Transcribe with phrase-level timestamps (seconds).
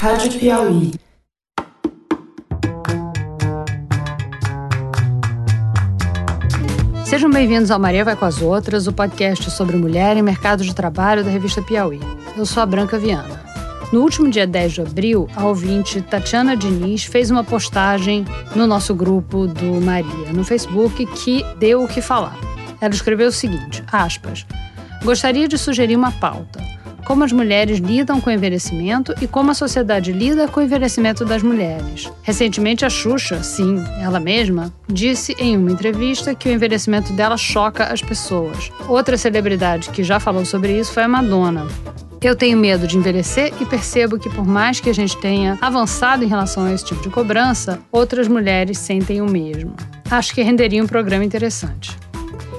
[0.00, 0.92] Rádio Piauí.
[7.04, 10.74] Sejam bem-vindos ao Maria Vai com as Outras, o podcast sobre mulher e mercado de
[10.74, 12.00] trabalho da revista Piauí.
[12.36, 13.42] Eu sou a Branca Viana.
[13.92, 18.24] No último dia 10 de abril, a ouvinte Tatiana Diniz fez uma postagem
[18.54, 22.36] no nosso grupo do Maria, no Facebook, que deu o que falar.
[22.80, 24.44] Ela escreveu o seguinte, aspas,
[25.04, 26.73] Gostaria de sugerir uma pauta
[27.04, 31.24] como as mulheres lidam com o envelhecimento e como a sociedade lida com o envelhecimento
[31.24, 32.10] das mulheres.
[32.22, 37.84] Recentemente, a Xuxa, sim, ela mesma, disse em uma entrevista que o envelhecimento dela choca
[37.84, 38.70] as pessoas.
[38.88, 41.66] Outra celebridade que já falou sobre isso foi a Madonna.
[42.20, 46.24] Eu tenho medo de envelhecer e percebo que, por mais que a gente tenha avançado
[46.24, 49.74] em relação a esse tipo de cobrança, outras mulheres sentem o mesmo.
[50.10, 52.03] Acho que renderia um programa interessante.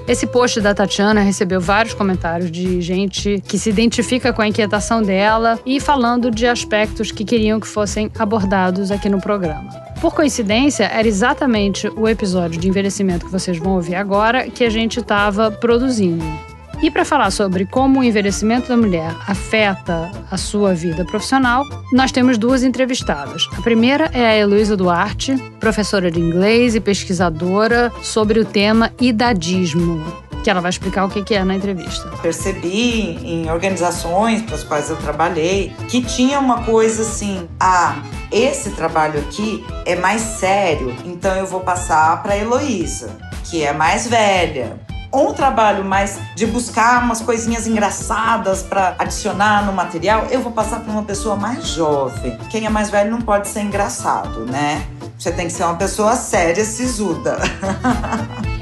[0.08, 5.02] Esse post da Tatiana recebeu vários comentários de gente que se identifica com a inquietação
[5.02, 9.68] dela e falando de aspectos que queriam que fossem abordados aqui no programa.
[10.00, 14.70] Por coincidência, era exatamente o episódio de envelhecimento que vocês vão ouvir agora que a
[14.70, 16.23] gente estava produzindo.
[16.81, 22.12] E para falar sobre como o envelhecimento da mulher afeta a sua vida profissional, nós
[22.12, 23.48] temos duas entrevistadas.
[23.58, 30.04] A primeira é a Heloísa Duarte, professora de inglês e pesquisadora sobre o tema idadismo
[30.44, 32.08] que ela vai explicar o que é na entrevista.
[32.22, 37.95] Percebi em organizações para as quais eu trabalhei que tinha uma coisa assim: ah,
[38.32, 43.73] esse trabalho aqui é mais sério, então eu vou passar para a Heloísa, que é
[43.73, 44.80] mais velha
[45.14, 50.81] um trabalho mais de buscar umas coisinhas engraçadas para adicionar no material, eu vou passar
[50.81, 52.38] para uma pessoa mais jovem.
[52.50, 54.86] Quem é mais velho não pode ser engraçado, né?
[55.17, 57.38] Você tem que ser uma pessoa séria, sisuda.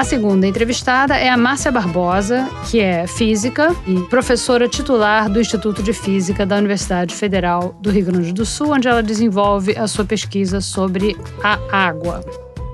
[0.00, 5.82] A segunda entrevistada é a Márcia Barbosa, que é física e professora titular do Instituto
[5.82, 10.06] de Física da Universidade Federal do Rio Grande do Sul, onde ela desenvolve a sua
[10.06, 12.24] pesquisa sobre a água.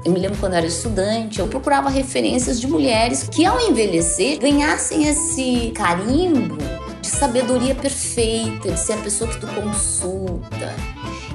[0.07, 4.39] Eu me lembro quando eu era estudante, eu procurava referências de mulheres que, ao envelhecer,
[4.39, 6.57] ganhassem esse carimbo
[7.01, 10.77] de sabedoria perfeita, de ser a pessoa que tu consulta.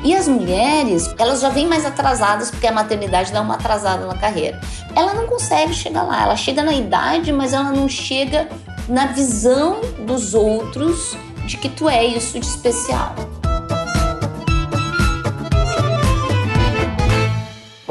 [0.06, 4.16] E as mulheres, elas já vêm mais atrasadas porque a maternidade dá uma atrasada na
[4.16, 4.62] carreira.
[4.96, 8.48] Ela não consegue chegar lá, ela chega na idade, mas ela não chega
[8.88, 13.16] na visão dos outros de que tu é isso de especial.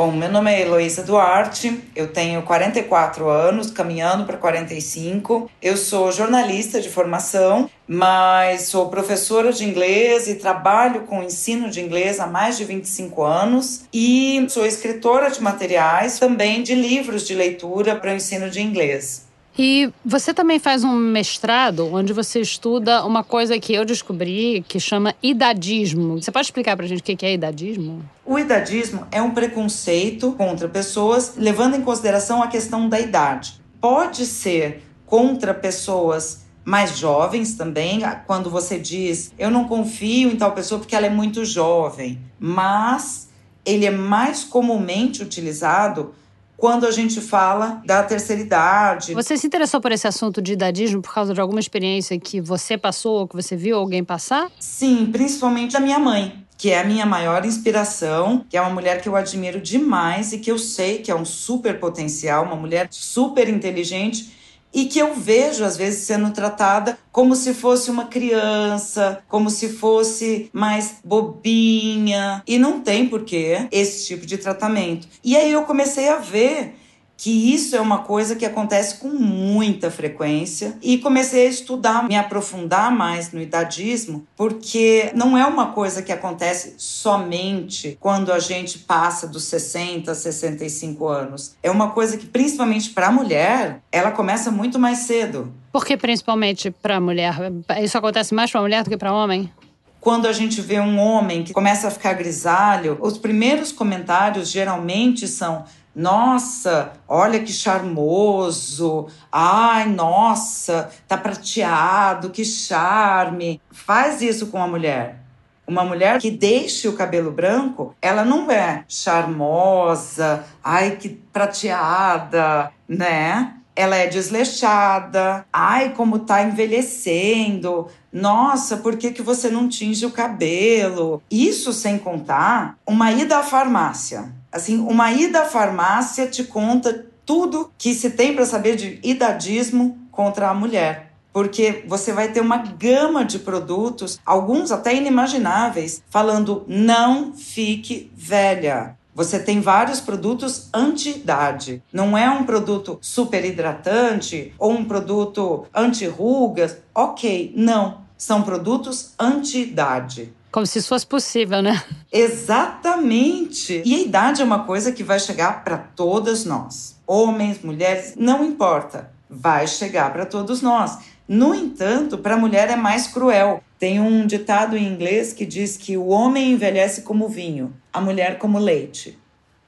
[0.00, 5.50] Bom, meu nome é Heloísa Duarte, eu tenho 44 anos, caminhando para 45.
[5.60, 11.82] Eu sou jornalista de formação, mas sou professora de inglês e trabalho com ensino de
[11.82, 17.34] inglês há mais de 25 anos e sou escritora de materiais, também de livros de
[17.34, 19.28] leitura para o ensino de inglês.
[19.62, 24.80] E você também faz um mestrado onde você estuda uma coisa que eu descobri que
[24.80, 26.14] chama idadismo.
[26.14, 28.02] Você pode explicar pra gente o que é idadismo?
[28.24, 33.60] O idadismo é um preconceito contra pessoas levando em consideração a questão da idade.
[33.78, 40.52] Pode ser contra pessoas mais jovens também, quando você diz eu não confio em tal
[40.52, 43.28] pessoa porque ela é muito jovem, mas
[43.62, 46.14] ele é mais comumente utilizado
[46.60, 49.14] quando a gente fala da terceira idade.
[49.14, 52.76] Você se interessou por esse assunto de idadismo por causa de alguma experiência que você
[52.76, 54.50] passou ou que você viu alguém passar?
[54.60, 59.00] Sim, principalmente da minha mãe que é a minha maior inspiração, que é uma mulher
[59.00, 62.86] que eu admiro demais e que eu sei que é um super potencial, uma mulher
[62.90, 64.30] super inteligente
[64.72, 69.68] e que eu vejo às vezes sendo tratada como se fosse uma criança, como se
[69.68, 75.08] fosse mais bobinha, e não tem porquê esse tipo de tratamento.
[75.24, 76.74] E aí eu comecei a ver
[77.20, 82.16] que isso é uma coisa que acontece com muita frequência e comecei a estudar, me
[82.16, 88.78] aprofundar mais no idadismo, porque não é uma coisa que acontece somente quando a gente
[88.78, 91.54] passa dos 60, 65 anos.
[91.62, 95.52] É uma coisa que principalmente para a mulher, ela começa muito mais cedo.
[95.70, 97.34] Por que principalmente para a mulher?
[97.82, 99.52] Isso acontece mais para a mulher do que para homem?
[100.00, 105.28] Quando a gente vê um homem que começa a ficar grisalho, os primeiros comentários geralmente
[105.28, 105.66] são
[106.00, 109.06] nossa, olha que charmoso.
[109.30, 113.60] Ai, nossa, tá prateado, que charme.
[113.70, 115.20] Faz isso com a mulher.
[115.66, 123.56] Uma mulher que deixe o cabelo branco, ela não é charmosa, ai que prateada, né?
[123.76, 125.44] Ela é desleixada.
[125.52, 127.88] Ai, como tá envelhecendo.
[128.10, 131.22] Nossa, por que, que você não tinge o cabelo?
[131.30, 137.70] Isso sem contar uma ida à farmácia Assim, uma ida à farmácia te conta tudo
[137.78, 141.10] que se tem para saber de idadismo contra a mulher.
[141.32, 148.96] porque você vai ter uma gama de produtos, alguns até inimagináveis, falando não fique velha.
[149.14, 151.82] Você tem vários produtos anti-idade.
[151.92, 156.78] Não é um produto super hidratante ou um produto anti-rugas.
[156.94, 158.02] Ok, não.
[158.16, 160.32] São produtos anti-idade.
[160.50, 161.82] Como se isso fosse possível, né?
[162.12, 163.82] Exatamente.
[163.84, 166.96] E a idade é uma coisa que vai chegar para todas nós.
[167.06, 169.10] Homens, mulheres, não importa.
[169.28, 170.98] Vai chegar para todos nós.
[171.28, 173.62] No entanto, para a mulher é mais cruel.
[173.78, 178.36] Tem um ditado em inglês que diz que o homem envelhece como vinho, a mulher
[178.38, 179.16] como leite.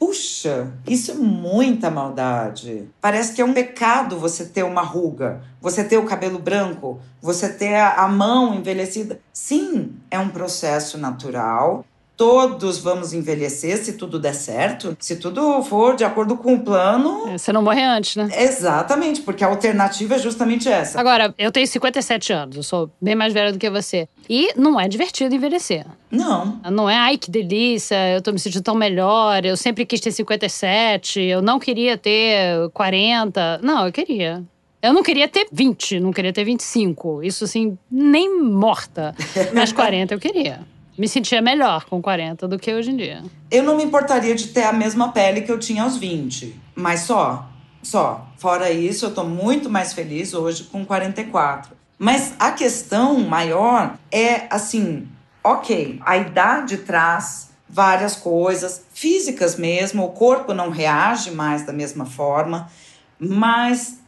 [0.04, 2.88] Puxa, isso é muita maldade.
[3.00, 7.48] Parece que é um pecado você ter uma ruga, você ter o cabelo branco, você
[7.48, 9.20] ter a mão envelhecida.
[9.32, 11.84] Sim, é um processo natural
[12.16, 17.28] todos vamos envelhecer se tudo der certo, se tudo for de acordo com o plano.
[17.28, 18.28] É, você não morre antes, né?
[18.36, 21.00] Exatamente, porque a alternativa é justamente essa.
[21.00, 24.08] Agora, eu tenho 57 anos, eu sou bem mais velha do que você.
[24.28, 25.86] E não é divertido envelhecer.
[26.10, 26.60] Não.
[26.70, 30.12] Não é, ai que delícia, eu tô me sentindo tão melhor, eu sempre quis ter
[30.12, 33.60] 57, eu não queria ter 40.
[33.62, 34.44] Não, eu queria.
[34.82, 37.22] Eu não queria ter 20, não queria ter 25.
[37.22, 39.14] Isso, assim, nem morta.
[39.54, 43.22] Mas 40 eu queria me sentia melhor com 40 do que hoje em dia.
[43.50, 47.00] Eu não me importaria de ter a mesma pele que eu tinha aos 20, mas
[47.00, 47.48] só,
[47.82, 48.26] só.
[48.36, 51.76] Fora isso, eu tô muito mais feliz hoje com 44.
[51.98, 55.06] Mas a questão maior é assim,
[55.42, 62.04] OK, a idade traz várias coisas físicas mesmo, o corpo não reage mais da mesma
[62.04, 62.68] forma,
[63.18, 63.98] mas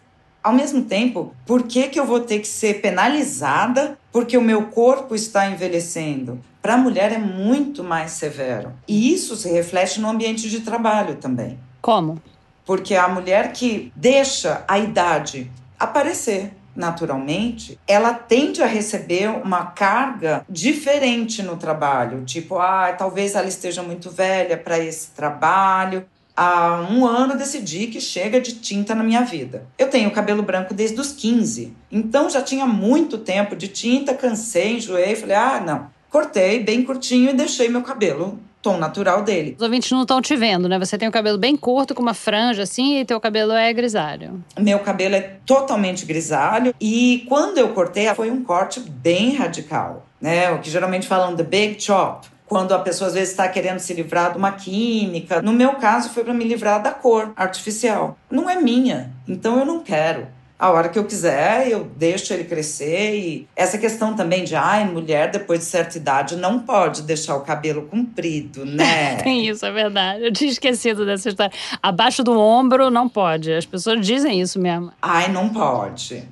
[0.42, 4.66] ao mesmo tempo, por que, que eu vou ter que ser penalizada porque o meu
[4.66, 6.40] corpo está envelhecendo?
[6.62, 8.72] Para a mulher é muito mais severo.
[8.87, 11.58] E isso se reflete no ambiente de trabalho também.
[11.82, 12.22] Como?
[12.64, 20.44] Porque a mulher que deixa a idade aparecer naturalmente, ela tende a receber uma carga
[20.49, 22.25] diferente no trabalho.
[22.25, 26.05] Tipo, ah, talvez ela esteja muito velha para esse trabalho,
[26.36, 29.66] há um ano decidi que chega de tinta na minha vida.
[29.78, 34.76] Eu tenho cabelo branco desde os 15, então já tinha muito tempo de tinta, cansei,
[34.76, 35.94] enjoei, falei: ah, não.
[36.10, 39.54] Cortei bem curtinho e deixei meu cabelo tom natural dele.
[39.58, 40.78] Os ouvintes não estão te vendo, né?
[40.78, 44.42] Você tem o cabelo bem curto, com uma franja assim, e teu cabelo é grisalho.
[44.58, 50.50] Meu cabelo é totalmente grisalho e quando eu cortei, foi um corte bem radical, né?
[50.50, 53.92] O que geralmente falam the big chop quando a pessoa às vezes está querendo se
[53.92, 55.42] livrar de uma química.
[55.42, 58.16] No meu caso, foi para me livrar da cor artificial.
[58.30, 60.28] Não é minha, então eu não quero.
[60.56, 63.16] A hora que eu quiser, eu deixo ele crescer.
[63.16, 67.40] E essa questão também de, ai, mulher depois de certa idade não pode deixar o
[67.40, 69.16] cabelo comprido, né?
[69.24, 70.24] Tem isso, é verdade.
[70.24, 71.52] Eu tinha esquecido dessa história.
[71.82, 73.52] Abaixo do ombro não pode.
[73.52, 74.92] As pessoas dizem isso mesmo.
[75.02, 76.22] Ai, não pode.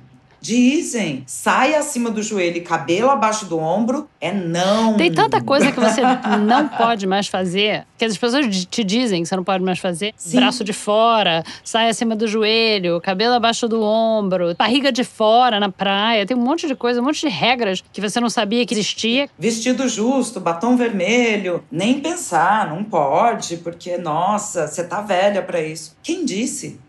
[0.43, 4.97] Dizem, sai acima do joelho e cabelo abaixo do ombro é não.
[4.97, 6.01] Tem tanta coisa que você
[6.45, 10.13] não pode mais fazer, que as pessoas te dizem que você não pode mais fazer.
[10.17, 10.35] Sim.
[10.35, 15.71] Braço de fora, sai acima do joelho, cabelo abaixo do ombro, barriga de fora na
[15.71, 16.25] praia.
[16.25, 19.29] Tem um monte de coisa, um monte de regras que você não sabia que existia.
[19.39, 25.95] Vestido justo, batom vermelho, nem pensar, não pode, porque nossa, você tá velha para isso.
[26.03, 26.81] Quem disse?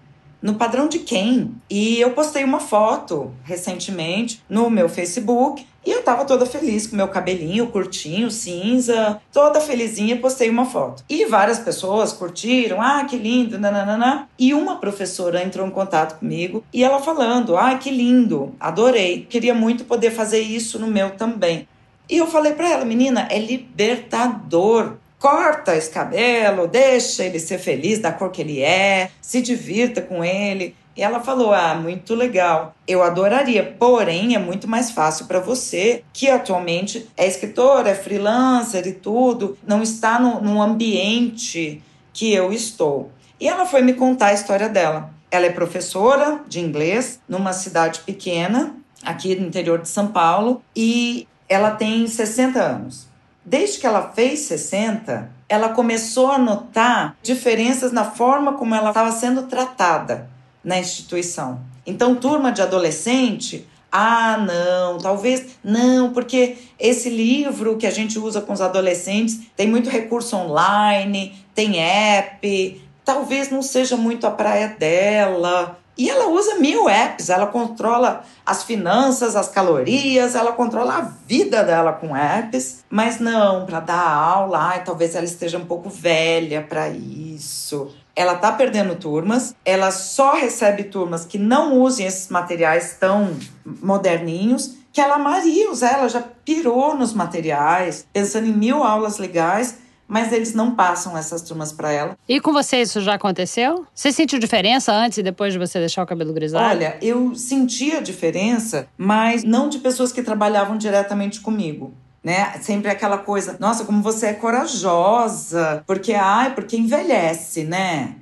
[0.44, 1.54] No padrão de quem?
[1.70, 6.96] E eu postei uma foto recentemente no meu Facebook e eu tava toda feliz com
[6.96, 11.02] meu cabelinho curtinho, cinza, toda felizinha, postei uma foto.
[11.08, 14.28] E várias pessoas curtiram, ah, que lindo, nananana.
[14.38, 19.54] E uma professora entrou em contato comigo e ela falando, ah, que lindo, adorei, queria
[19.54, 21.66] muito poder fazer isso no meu também.
[22.06, 27.98] E eu falei para ela, menina, é libertador corta esse cabelo, deixa ele ser feliz
[27.98, 30.76] da cor que ele é, se divirta com ele.
[30.94, 32.74] E ela falou: Ah, muito legal.
[32.86, 38.86] Eu adoraria, porém é muito mais fácil para você, que atualmente é escritor, é freelancer
[38.86, 43.10] e tudo, não está no, no ambiente que eu estou.
[43.40, 45.08] E ela foi me contar a história dela.
[45.30, 51.26] Ela é professora de inglês numa cidade pequena, aqui no interior de São Paulo, e
[51.48, 53.13] ela tem 60 anos.
[53.44, 59.12] Desde que ela fez 60, ela começou a notar diferenças na forma como ela estava
[59.12, 60.30] sendo tratada
[60.62, 61.60] na instituição.
[61.86, 68.40] Então, turma de adolescente, ah, não, talvez não, porque esse livro que a gente usa
[68.40, 74.68] com os adolescentes tem muito recurso online, tem app, talvez não seja muito a praia
[74.68, 75.78] dela.
[75.96, 81.62] E ela usa mil apps, ela controla as finanças, as calorias, ela controla a vida
[81.62, 86.62] dela com apps, mas não para dar aula, ai, talvez ela esteja um pouco velha
[86.62, 87.94] para isso.
[88.16, 94.76] Ela tá perdendo turmas, ela só recebe turmas que não usem esses materiais tão moderninhos,
[94.92, 100.32] que ela amaria usar, ela já pirou nos materiais, pensando em mil aulas legais, mas
[100.32, 102.16] eles não passam essas turmas para ela.
[102.28, 103.86] E com você isso já aconteceu?
[103.94, 106.66] Você sentiu diferença antes e depois de você deixar o cabelo grisalho?
[106.66, 111.92] Olha, eu sentia diferença, mas não de pessoas que trabalhavam diretamente comigo.
[112.22, 112.54] Né?
[112.62, 118.14] Sempre aquela coisa, nossa, como você é corajosa, porque ai, porque envelhece, né?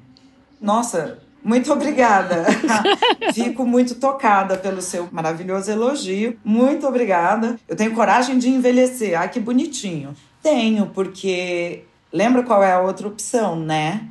[0.60, 2.44] Nossa, muito obrigada.
[3.34, 6.36] Fico muito tocada pelo seu maravilhoso elogio.
[6.44, 7.58] Muito obrigada.
[7.68, 9.18] Eu tenho coragem de envelhecer.
[9.18, 10.16] Ai, que bonitinho.
[10.42, 14.08] Tenho, porque lembra qual é a outra opção, né?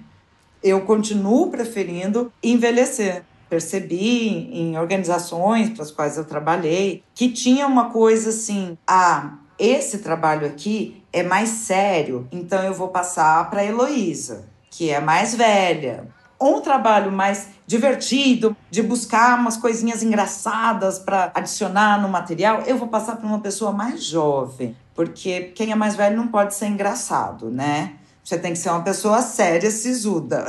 [0.63, 3.23] Eu continuo preferindo envelhecer.
[3.49, 9.97] Percebi em organizações para as quais eu trabalhei que tinha uma coisa assim: ah, esse
[9.97, 16.07] trabalho aqui é mais sério, então eu vou passar para Heloísa, que é mais velha.
[16.39, 22.77] Ou um trabalho mais divertido, de buscar umas coisinhas engraçadas para adicionar no material, eu
[22.77, 24.75] vou passar para uma pessoa mais jovem.
[25.01, 27.93] Porque quem é mais velho não pode ser engraçado, né?
[28.23, 30.45] Você tem que ser uma pessoa séria, sisuda.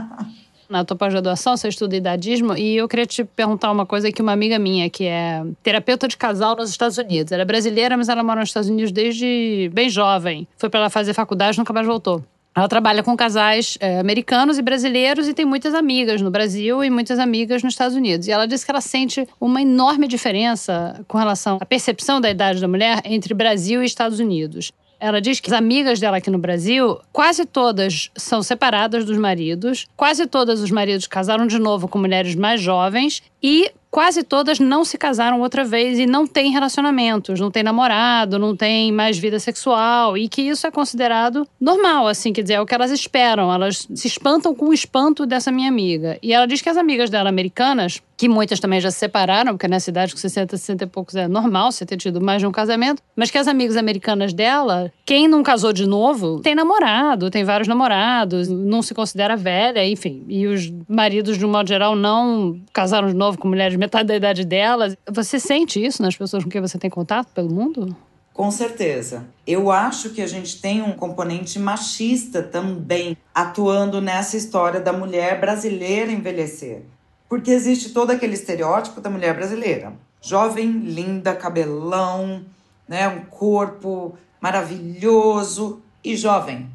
[0.66, 4.32] Na tua pós-graduação, você estuda idadismo e eu queria te perguntar uma coisa que uma
[4.32, 7.32] amiga minha, que é terapeuta de casal nos Estados Unidos.
[7.32, 10.48] Ela é brasileira, mas ela mora nos Estados Unidos desde bem jovem.
[10.56, 12.24] Foi para ela fazer faculdade, nunca mais voltou.
[12.56, 16.88] Ela trabalha com casais é, americanos e brasileiros e tem muitas amigas no Brasil e
[16.88, 18.26] muitas amigas nos Estados Unidos.
[18.26, 22.58] E ela disse que ela sente uma enorme diferença com relação à percepção da idade
[22.58, 24.72] da mulher entre Brasil e Estados Unidos.
[24.98, 29.86] Ela diz que as amigas dela aqui no Brasil, quase todas são separadas dos maridos,
[29.94, 34.84] quase todas os maridos casaram de novo com mulheres mais jovens e quase todas não
[34.84, 39.40] se casaram outra vez e não têm relacionamentos, não têm namorado, não têm mais vida
[39.40, 43.50] sexual e que isso é considerado normal, assim, quer dizer, é o que elas esperam.
[43.50, 46.18] Elas se espantam com o espanto dessa minha amiga.
[46.22, 49.66] E ela diz que as amigas dela americanas, que muitas também já se separaram, porque
[49.66, 52.52] nessa idade com 60, 60 e poucos é normal você ter tido mais de um
[52.52, 57.44] casamento, mas que as amigas americanas dela, quem não casou de novo, tem namorado, tem
[57.44, 60.22] vários namorados, não se considera velha, enfim.
[60.28, 64.16] E os maridos, de um modo geral, não casaram de novo com mulheres metade da
[64.16, 64.96] idade delas.
[65.10, 67.96] Você sente isso nas pessoas com quem você tem contato pelo mundo?
[68.32, 69.24] Com certeza.
[69.46, 75.40] Eu acho que a gente tem um componente machista também atuando nessa história da mulher
[75.40, 76.82] brasileira envelhecer.
[77.28, 79.94] Porque existe todo aquele estereótipo da mulher brasileira.
[80.20, 82.44] Jovem, linda, cabelão,
[82.86, 86.68] né, um corpo maravilhoso e jovem.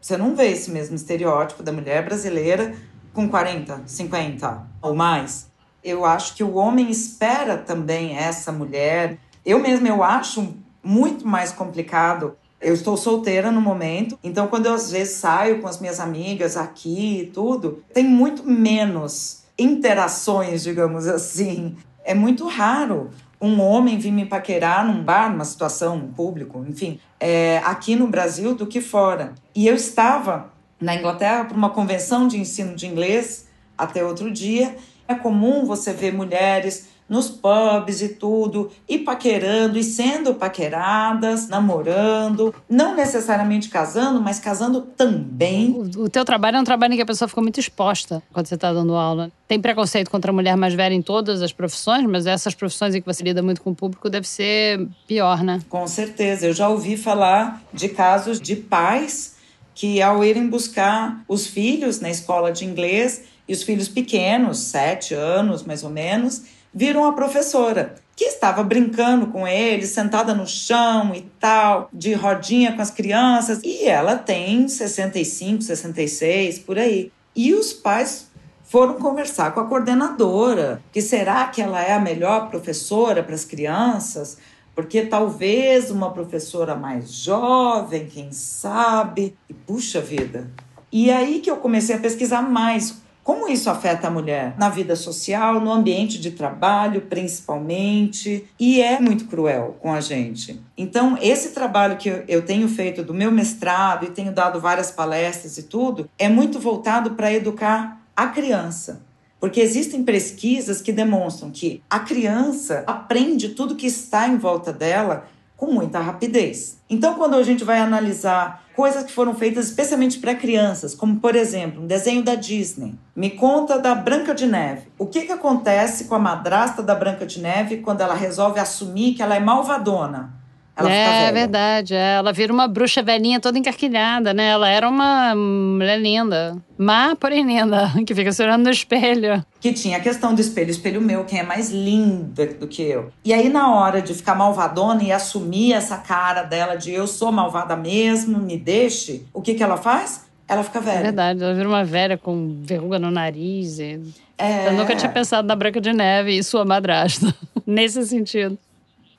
[0.00, 2.74] Você não vê esse mesmo estereótipo da mulher brasileira
[3.12, 5.51] com 40, 50 ou mais
[5.82, 9.18] eu acho que o homem espera também essa mulher.
[9.44, 12.36] Eu mesma eu acho muito mais complicado.
[12.60, 16.56] Eu estou solteira no momento, então quando eu às vezes saio com as minhas amigas
[16.56, 21.76] aqui e tudo, tem muito menos interações, digamos assim.
[22.04, 23.10] É muito raro
[23.40, 28.06] um homem vir me paquerar num bar, numa situação, um público, enfim, é, aqui no
[28.06, 29.34] Brasil do que fora.
[29.52, 34.76] E eu estava na Inglaterra para uma convenção de ensino de inglês até outro dia
[35.12, 42.54] é comum você ver mulheres nos pubs e tudo, e paquerando e sendo paqueradas, namorando,
[42.66, 45.72] não necessariamente casando, mas casando também.
[45.72, 48.46] O, o teu trabalho é um trabalho em que a pessoa fica muito exposta quando
[48.46, 49.30] você está dando aula.
[49.46, 53.00] Tem preconceito contra a mulher mais velha em todas as profissões, mas essas profissões em
[53.02, 55.60] que você lida muito com o público deve ser pior, né?
[55.68, 56.46] Com certeza.
[56.46, 59.36] Eu já ouvi falar de casos de pais
[59.74, 65.14] que, ao irem buscar os filhos na escola de inglês, e os filhos pequenos, sete
[65.14, 71.14] anos mais ou menos, viram a professora, que estava brincando com eles, sentada no chão
[71.14, 77.10] e tal, de rodinha com as crianças, e ela tem 65, 66, por aí.
[77.34, 78.30] E os pais
[78.64, 83.44] foram conversar com a coordenadora, que será que ela é a melhor professora para as
[83.44, 84.38] crianças?
[84.74, 89.36] Porque talvez uma professora mais jovem, quem sabe?
[89.48, 90.50] E puxa vida.
[90.90, 94.96] E aí que eu comecei a pesquisar mais como isso afeta a mulher na vida
[94.96, 100.60] social, no ambiente de trabalho, principalmente, e é muito cruel com a gente.
[100.76, 105.56] Então, esse trabalho que eu tenho feito do meu mestrado e tenho dado várias palestras
[105.56, 109.02] e tudo, é muito voltado para educar a criança.
[109.38, 115.26] Porque existem pesquisas que demonstram que a criança aprende tudo que está em volta dela
[115.56, 116.78] com muita rapidez.
[116.90, 121.36] Então, quando a gente vai analisar coisas que foram feitas especialmente para crianças, como por
[121.36, 124.88] exemplo, um desenho da Disney, me conta da Branca de Neve.
[124.98, 129.14] O que, que acontece com a madrasta da Branca de Neve quando ela resolve assumir
[129.14, 130.41] que ela é malvadona?
[130.74, 132.14] Ela é verdade, é.
[132.14, 134.48] ela vira uma bruxa velhinha toda encarquilhada, né?
[134.48, 139.44] Ela era uma mulher linda, má, porém linda, que fica se olhando no espelho.
[139.60, 143.12] Que tinha a questão do espelho, espelho meu, quem é mais linda do que eu.
[143.22, 147.30] E aí, na hora de ficar malvadona e assumir essa cara dela de eu sou
[147.30, 150.24] malvada mesmo, me deixe, o que, que ela faz?
[150.48, 150.98] Ela fica velha.
[150.98, 153.78] É verdade, ela vira uma velha com verruga no nariz.
[153.78, 154.00] E...
[154.38, 154.68] É...
[154.68, 157.34] Eu nunca tinha pensado na Branca de Neve e sua madrasta,
[157.66, 158.58] nesse sentido.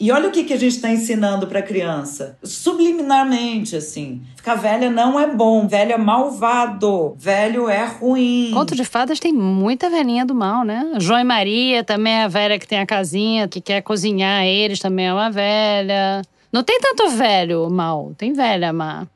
[0.04, 2.38] E olha o que, que a gente está ensinando para a criança.
[2.44, 4.22] Subliminarmente, assim.
[4.36, 5.66] Ficar velha não é bom.
[5.66, 7.16] Velho é malvado.
[7.18, 8.52] Velho é ruim.
[8.54, 10.96] Conto de fadas tem muita velhinha do mal, né?
[11.00, 14.80] João e Maria também é a velha que tem a casinha, que quer cozinhar eles,
[14.80, 16.22] também é uma velha.
[16.52, 18.12] Não tem tanto velho mal.
[18.18, 19.08] Tem velha má.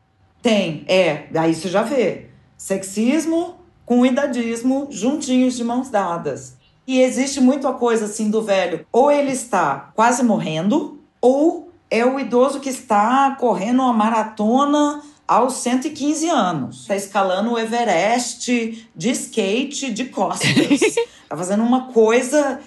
[0.41, 1.25] Tem, é.
[1.35, 2.27] Aí você já vê.
[2.55, 6.56] Sexismo com idadismo juntinhos de mãos dadas.
[6.87, 12.05] E existe muito a coisa assim do velho, ou ele está quase morrendo, ou é
[12.05, 16.81] o idoso que está correndo uma maratona aos 115 anos.
[16.81, 20.81] Está escalando o Everest de skate de costas.
[20.81, 22.61] Está fazendo uma coisa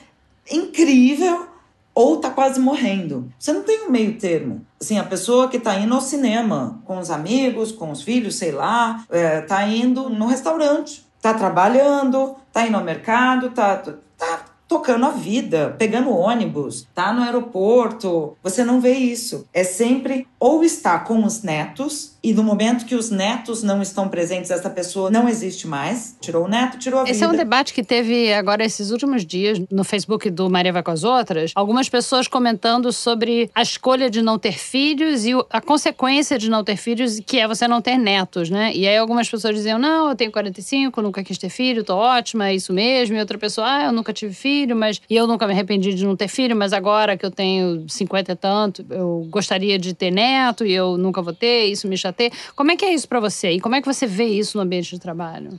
[0.50, 1.46] incrível
[1.94, 3.32] ou está quase morrendo.
[3.38, 4.64] Você não tem um meio termo.
[4.80, 8.52] Assim, a pessoa que está indo ao cinema com os amigos, com os filhos, sei
[8.52, 9.04] lá,
[9.42, 13.82] está é, indo no restaurante, está trabalhando, está indo ao mercado, está
[14.20, 18.36] tá tocando a vida, pegando ônibus, tá no aeroporto.
[18.40, 19.48] Você não vê isso.
[19.52, 24.08] É sempre ou está com os netos e no momento que os netos não estão
[24.08, 26.16] presentes, essa pessoa não existe mais.
[26.20, 27.24] Tirou o neto, tirou a Esse vida.
[27.24, 30.82] Esse é um debate que teve agora esses últimos dias no Facebook do Maria Vai
[30.82, 31.52] com as Outras.
[31.54, 36.62] Algumas pessoas comentando sobre a escolha de não ter filhos e a consequência de não
[36.62, 38.70] ter filhos, que é você não ter netos, né?
[38.74, 42.48] E aí algumas pessoas diziam: não, eu tenho 45, nunca quis ter filho, tô ótima,
[42.48, 43.16] é isso mesmo.
[43.16, 45.00] E outra pessoa: ah, eu nunca tive filho, mas.
[45.08, 48.32] E eu nunca me arrependi de não ter filho, mas agora que eu tenho 50
[48.32, 52.09] e tanto, eu gostaria de ter neto e eu nunca vou ter, isso me chateia.
[52.54, 53.52] Como é que é isso para você?
[53.52, 55.58] E como é que você vê isso no ambiente de trabalho?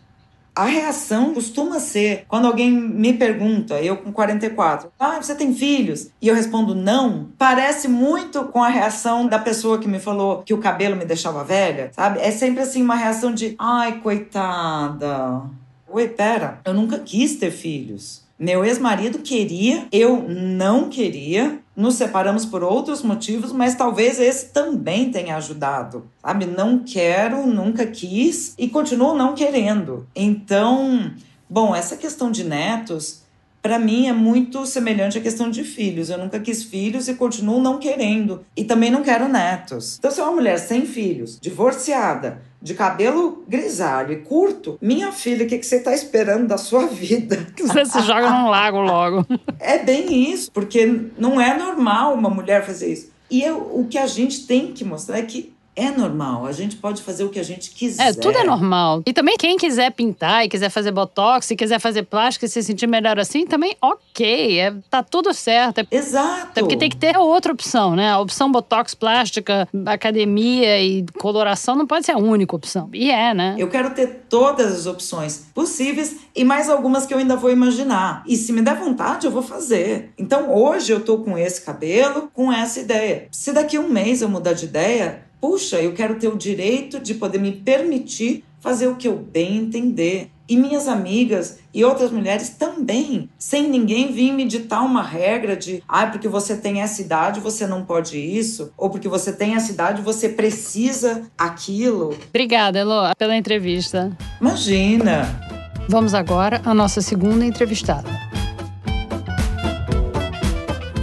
[0.53, 6.09] A reação costuma ser quando alguém me pergunta, eu com 44, ah, você tem filhos?
[6.21, 7.29] E eu respondo não.
[7.37, 11.41] Parece muito com a reação da pessoa que me falou que o cabelo me deixava
[11.41, 12.19] velha, sabe?
[12.19, 15.43] É sempre assim uma reação de, ai, coitada.
[15.87, 18.20] Oi, pera, eu nunca quis ter filhos.
[18.41, 21.59] Meu ex-marido queria, eu não queria.
[21.75, 26.09] Nos separamos por outros motivos, mas talvez esse também tenha ajudado.
[26.19, 26.47] Sabe?
[26.47, 30.07] Não quero, nunca quis e continuo não querendo.
[30.15, 31.13] Então,
[31.47, 33.20] bom, essa questão de netos
[33.61, 36.09] para mim é muito semelhante à questão de filhos.
[36.09, 38.43] Eu nunca quis filhos e continuo não querendo.
[38.55, 39.97] E também não quero netos.
[39.99, 45.45] Então, se é uma mulher sem filhos, divorciada, de cabelo grisalho e curto, minha filha,
[45.45, 47.47] o que, que você está esperando da sua vida?
[47.55, 49.25] Que você se joga num lago logo.
[49.59, 50.85] É bem isso, porque
[51.17, 53.11] não é normal uma mulher fazer isso.
[53.29, 56.75] E eu, o que a gente tem que mostrar é que é normal, a gente
[56.75, 58.09] pode fazer o que a gente quiser.
[58.09, 59.01] É, tudo é normal.
[59.05, 62.61] E também quem quiser pintar e quiser fazer botox, e quiser fazer plástico e se
[62.61, 65.79] sentir melhor assim, também ok, é, tá tudo certo.
[65.79, 66.59] É, Exato.
[66.59, 68.11] É porque tem que ter outra opção, né?
[68.11, 72.89] A opção botox, plástica, academia e coloração não pode ser a única opção.
[72.93, 73.55] E é, né?
[73.57, 78.23] Eu quero ter todas as opções possíveis e mais algumas que eu ainda vou imaginar.
[78.27, 80.11] E se me der vontade, eu vou fazer.
[80.17, 83.27] Então hoje eu tô com esse cabelo, com essa ideia.
[83.31, 86.99] Se daqui a um mês eu mudar de ideia, puxa, eu quero ter o direito
[86.99, 90.29] de poder me permitir fazer o que eu bem entender.
[90.47, 95.81] E minhas amigas e outras mulheres também, sem ninguém vir me ditar uma regra de,
[95.87, 99.71] ah, porque você tem essa idade, você não pode isso, ou porque você tem essa
[99.71, 102.13] idade, você precisa aquilo.
[102.27, 104.15] Obrigada, Elo, pela entrevista.
[104.41, 105.39] Imagina.
[105.87, 108.30] Vamos agora à nossa segunda entrevistada.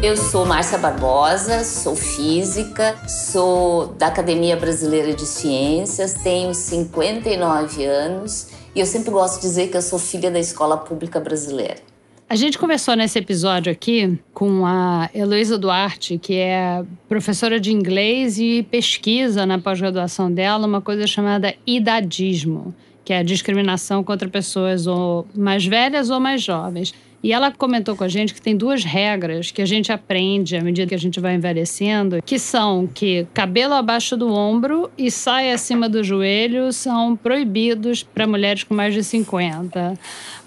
[0.01, 8.49] Eu sou Márcia Barbosa, sou física, sou da Academia Brasileira de Ciências, tenho 59 anos
[8.77, 11.79] e eu sempre gosto de dizer que eu sou filha da escola pública brasileira.
[12.31, 18.39] A gente conversou nesse episódio aqui com a Heloísa Duarte, que é professora de inglês
[18.39, 22.73] e pesquisa na pós-graduação dela uma coisa chamada idadismo
[23.09, 26.93] que é a discriminação contra pessoas ou mais velhas ou mais jovens.
[27.23, 30.63] E ela comentou com a gente que tem duas regras que a gente aprende à
[30.63, 35.55] medida que a gente vai envelhecendo, que são que cabelo abaixo do ombro e saia
[35.55, 39.99] acima do joelho são proibidos para mulheres com mais de 50.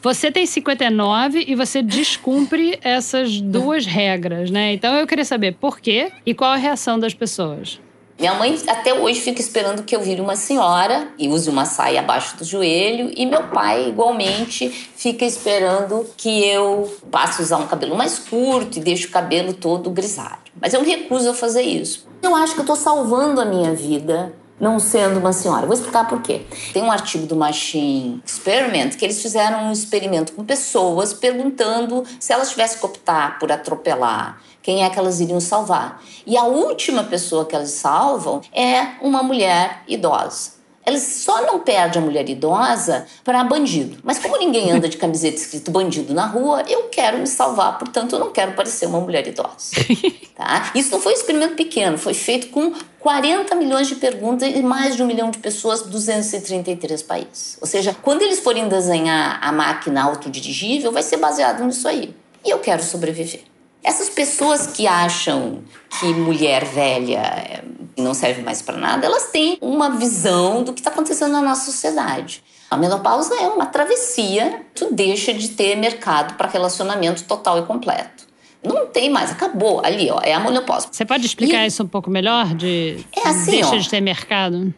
[0.02, 4.74] Você tem 59 e você descumpre essas duas regras, né?
[4.74, 7.80] Então eu queria saber por quê e qual a reação das pessoas.
[8.22, 12.02] Minha mãe até hoje fica esperando que eu vire uma senhora e use uma saia
[12.02, 17.66] abaixo do joelho, e meu pai, igualmente, fica esperando que eu passe a usar um
[17.66, 20.38] cabelo mais curto e deixe o cabelo todo grisalho.
[20.62, 22.08] Mas eu me recuso a fazer isso.
[22.22, 25.66] Eu acho que eu estou salvando a minha vida não sendo uma senhora.
[25.66, 26.44] Vou explicar por quê.
[26.72, 32.32] Tem um artigo do Machine Experiment que eles fizeram um experimento com pessoas perguntando se
[32.32, 36.02] elas tivessem que optar por atropelar quem é que elas iriam salvar.
[36.26, 40.62] E a última pessoa que elas salvam é uma mulher idosa.
[40.84, 44.00] Elas só não perdem a mulher idosa para bandido.
[44.04, 48.14] Mas como ninguém anda de camiseta escrito bandido na rua, eu quero me salvar, portanto
[48.14, 49.72] eu não quero parecer uma mulher idosa.
[50.42, 50.72] Tá?
[50.74, 54.96] Isso não foi um experimento pequeno, foi feito com 40 milhões de perguntas e mais
[54.96, 57.60] de um milhão de pessoas, 233 países.
[57.62, 62.16] Ou seja, quando eles forem desenhar a máquina autodirigível, vai ser baseado nisso aí.
[62.44, 63.51] E eu quero sobreviver.
[63.84, 65.64] Essas pessoas que acham
[66.00, 67.64] que mulher velha eh,
[67.98, 71.66] não serve mais para nada, elas têm uma visão do que está acontecendo na nossa
[71.66, 72.44] sociedade.
[72.70, 78.26] A menopausa é uma travessia, tu deixa de ter mercado para relacionamento total e completo.
[78.64, 80.88] Não tem mais, acabou ali, ó, é a menopausa.
[80.92, 81.68] Você pode explicar e...
[81.68, 82.54] isso um pouco melhor?
[82.54, 84.74] De é assim, deixa ó, de ter mercado?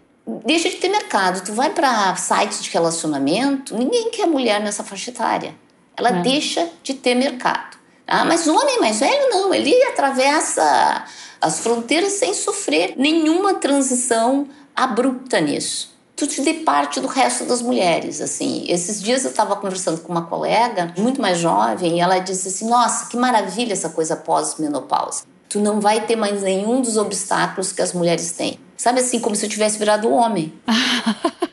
[0.45, 1.43] Deixa de ter mercado.
[1.43, 5.53] Tu vai para sites de relacionamento, ninguém quer mulher nessa faixa etária.
[5.97, 6.21] Ela é.
[6.21, 7.77] deixa de ter mercado.
[8.15, 11.04] Ah, mas o homem mais velho não, ele atravessa
[11.41, 15.91] as fronteiras sem sofrer nenhuma transição abrupta nisso.
[16.15, 18.65] Tu te dê parte do resto das mulheres, assim.
[18.69, 22.69] Esses dias eu estava conversando com uma colega muito mais jovem e ela disse assim:
[22.69, 25.23] "Nossa, que maravilha essa coisa pós-menopausa.
[25.49, 28.60] Tu não vai ter mais nenhum dos obstáculos que as mulheres têm.
[28.78, 30.54] Sabe assim, como se eu tivesse virado homem.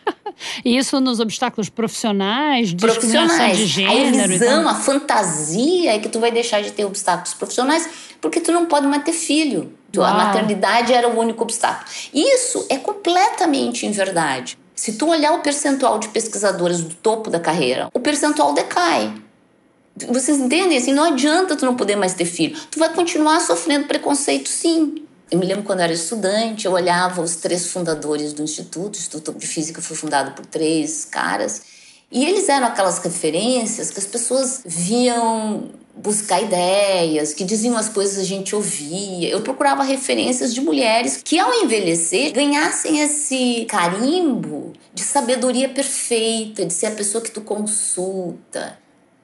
[0.64, 3.56] E isso nos obstáculos profissionais, profissionais.
[3.56, 4.20] de gênero.
[4.20, 7.88] A ilusão, a fantasia é que tu vai deixar de ter obstáculos profissionais
[8.20, 9.72] porque tu não pode mais ter filho.
[9.96, 10.06] Uau.
[10.06, 11.90] A maternidade era o único obstáculo.
[12.14, 14.58] Isso é completamente inverdade.
[14.74, 19.12] Se tu olhar o percentual de pesquisadoras do topo da carreira, o percentual decai.
[20.08, 20.78] Vocês entendem?
[20.78, 22.56] Assim, não adianta tu não poder mais ter filho.
[22.70, 25.02] Tu vai continuar sofrendo preconceito, sim.
[25.30, 28.98] Eu me lembro quando eu era estudante, eu olhava os três fundadores do Instituto, o
[28.98, 31.62] Instituto de Física foi fundado por três caras,
[32.10, 38.18] e eles eram aquelas referências que as pessoas viam buscar ideias, que diziam as coisas
[38.18, 39.28] a gente ouvia.
[39.28, 46.72] Eu procurava referências de mulheres que, ao envelhecer, ganhassem esse carimbo de sabedoria perfeita, de
[46.72, 48.76] ser a pessoa que tu consulta.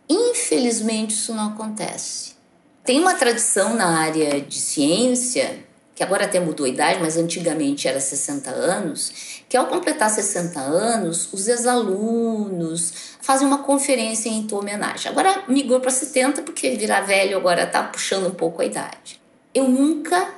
[0.08, 2.36] Infelizmente, isso não acontece.
[2.84, 5.65] Tem uma tradição na área de ciência
[5.96, 10.60] que agora até mudou a idade, mas antigamente era 60 anos, que ao completar 60
[10.60, 15.10] anos, os ex-alunos fazem uma conferência em tua homenagem.
[15.10, 19.18] Agora migrou para 70 porque virar velho agora está puxando um pouco a idade.
[19.54, 20.34] Eu nunca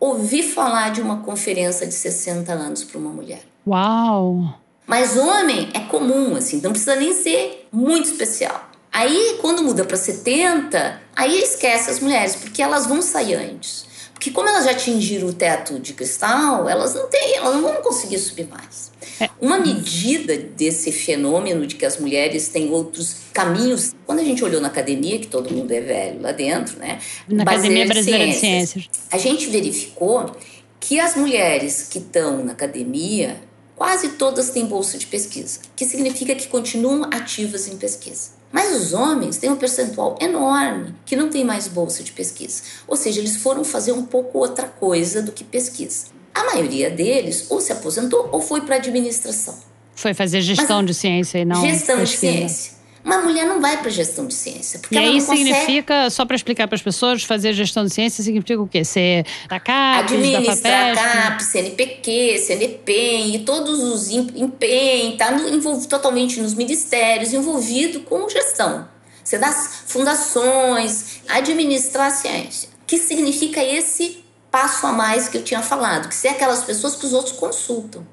[0.00, 3.42] ouvi falar de uma conferência de 60 anos para uma mulher.
[3.64, 4.58] Uau!
[4.84, 8.68] Mas homem é comum, assim, não precisa nem ser muito especial.
[8.92, 13.91] Aí, quando muda para 70, aí esquece as mulheres, porque elas vão sair antes
[14.22, 17.74] que como elas já atingiram o teto de cristal, elas não têm, elas não vão
[17.82, 18.92] conseguir subir mais.
[19.18, 19.28] É.
[19.40, 24.60] Uma medida desse fenômeno de que as mulheres têm outros caminhos, quando a gente olhou
[24.60, 27.00] na academia, que todo mundo é velho lá dentro, né?
[27.26, 30.30] Na Academia Brasileira de Ciências, a gente verificou
[30.78, 33.40] que as mulheres que estão na academia,
[33.74, 38.40] quase todas têm bolsa de pesquisa, que significa que continuam ativas em pesquisa.
[38.52, 42.62] Mas os homens têm um percentual enorme que não tem mais bolsa de pesquisa.
[42.86, 46.06] Ou seja, eles foram fazer um pouco outra coisa do que pesquisa.
[46.34, 49.58] A maioria deles ou se aposentou ou foi para administração.
[49.94, 52.32] Foi fazer gestão Mas, de ciência e não Gestão pesquisa.
[52.32, 52.72] de ciência.
[53.04, 54.78] Uma mulher não vai para gestão de ciência.
[54.78, 56.10] Porque e ela aí não significa, consegue...
[56.10, 58.84] só para explicar para as pessoas, fazer gestão de ciência significa o quê?
[58.84, 66.40] Ser da CAPES, Administrar da CAPES, CNPq, CNPEM e todos os empenhos, está envolvido totalmente
[66.40, 68.86] nos ministérios, envolvido com gestão.
[69.24, 72.68] Você dá fundações, administrar a ciência.
[72.86, 76.08] que significa esse passo a mais que eu tinha falado?
[76.08, 78.06] Que ser aquelas pessoas que os outros consultam,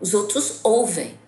[0.00, 1.19] os outros ouvem.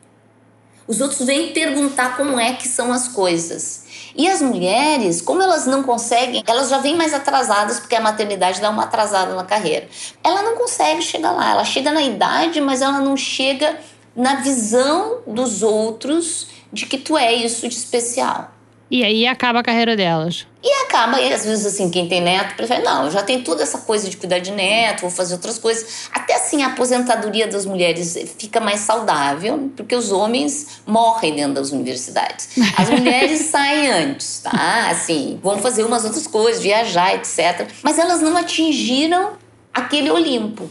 [0.86, 3.82] Os outros vêm perguntar como é que são as coisas.
[4.14, 8.60] E as mulheres, como elas não conseguem, elas já vêm mais atrasadas porque a maternidade
[8.60, 9.88] dá uma atrasada na carreira.
[10.22, 13.78] Ela não consegue chegar lá, ela chega na idade, mas ela não chega
[14.14, 18.50] na visão dos outros de que tu é isso de especial.
[18.92, 20.46] E aí acaba a carreira delas.
[20.62, 23.78] E acaba, e às vezes assim, quem tem neto prefere, não, já tem toda essa
[23.78, 26.10] coisa de cuidar de neto, vou fazer outras coisas.
[26.12, 31.72] Até assim, a aposentadoria das mulheres fica mais saudável, porque os homens morrem dentro das
[31.72, 32.50] universidades.
[32.76, 34.88] As mulheres saem antes, tá?
[34.90, 37.66] Assim, vão fazer umas outras coisas, viajar, etc.
[37.82, 39.38] Mas elas não atingiram
[39.72, 40.70] aquele Olimpo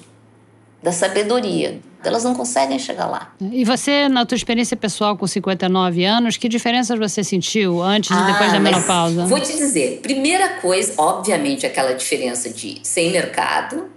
[0.84, 3.34] da sabedoria, elas não conseguem chegar lá.
[3.40, 8.22] E você, na tua experiência pessoal com 59 anos, que diferenças você sentiu antes ah,
[8.22, 9.26] e depois da menopausa?
[9.26, 13.90] Vou te dizer, primeira coisa, obviamente, aquela diferença de sem mercado,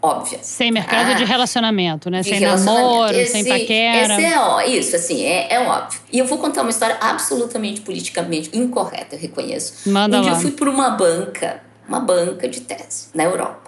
[0.00, 0.38] óbvia.
[0.42, 2.20] Sem mercado ah, de relacionamento, né?
[2.20, 4.14] De sem namoro, esse, sem paquera.
[4.14, 6.00] Esse é ó, isso, assim, é, é óbvio.
[6.12, 9.88] E eu vou contar uma história absolutamente politicamente incorreta, eu reconheço.
[9.90, 10.28] Manda um lá.
[10.28, 13.61] dia eu fui por uma banca, uma banca de tese na Europa.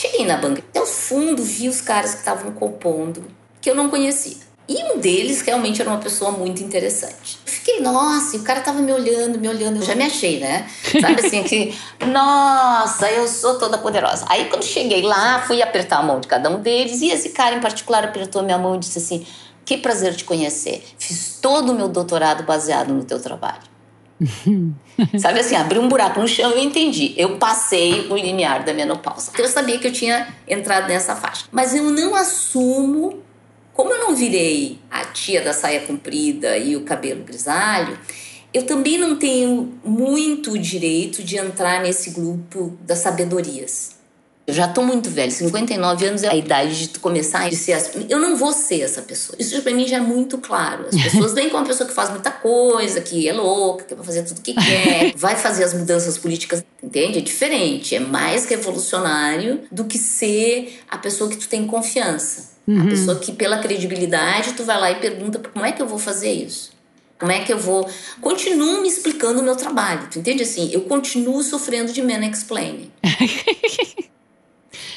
[0.00, 3.22] Cheguei na banca, até o fundo vi os caras que estavam compondo,
[3.60, 4.38] que eu não conhecia.
[4.66, 7.38] E um deles realmente era uma pessoa muito interessante.
[7.44, 10.66] Fiquei, nossa, e o cara tava me olhando, me olhando, eu já me achei, né?
[11.02, 14.24] Sabe assim, que, nossa, eu sou toda poderosa.
[14.30, 17.56] Aí quando cheguei lá, fui apertar a mão de cada um deles, e esse cara
[17.56, 19.26] em particular apertou a minha mão e disse assim:
[19.66, 20.82] que prazer te conhecer.
[20.98, 23.69] Fiz todo o meu doutorado baseado no teu trabalho.
[25.18, 27.14] Sabe assim, abriu um buraco no chão, eu entendi.
[27.16, 29.32] Eu passei o limiar da menopausa.
[29.38, 31.46] Eu sabia que eu tinha entrado nessa faixa.
[31.50, 33.22] Mas eu não assumo,
[33.72, 37.98] como eu não virei a tia da saia comprida e o cabelo grisalho,
[38.52, 43.99] eu também não tenho muito direito de entrar nesse grupo das sabedorias.
[44.50, 47.72] Eu já tô muito velho, 59 anos é a idade de tu começar a ser
[47.72, 48.04] assim.
[48.08, 49.36] Eu não vou ser essa pessoa.
[49.38, 50.86] Isso para mim já é muito claro.
[50.92, 54.04] As pessoas vêm com uma pessoa que faz muita coisa, que é louca, que vai
[54.04, 57.18] fazer tudo o que quer, vai fazer as mudanças políticas, entende?
[57.18, 62.50] É diferente, é mais revolucionário do que ser a pessoa que tu tem confiança.
[62.66, 62.82] Uhum.
[62.82, 65.98] A pessoa que pela credibilidade tu vai lá e pergunta como é que eu vou
[65.98, 66.72] fazer isso?
[67.20, 67.88] Como é que eu vou.
[68.20, 70.08] Continuo me explicando o meu trabalho.
[70.10, 70.70] Tu entende assim?
[70.72, 72.90] Eu continuo sofrendo de men explaining.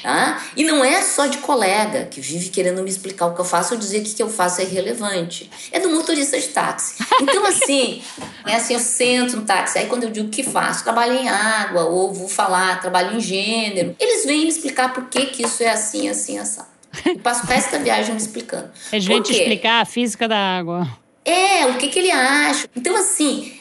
[0.04, 0.38] Tá?
[0.54, 3.72] E não é só de colega que vive querendo me explicar o que eu faço
[3.72, 5.50] ou dizer que o que eu faço é irrelevante.
[5.72, 7.02] É do motorista de táxi.
[7.22, 8.02] Então, assim,
[8.46, 11.26] é assim, eu sento no táxi, aí quando eu digo o que faço, trabalho em
[11.26, 15.62] água, ou vou falar, trabalho em gênero, eles vêm me explicar por que, que isso
[15.62, 16.60] é assim, assim, assim.
[17.06, 18.70] E passo o resto da viagem me explicando.
[18.92, 20.86] Eles vêm te explicar a física da água.
[21.24, 22.68] É, o que, que ele acha.
[22.76, 23.58] Então, assim,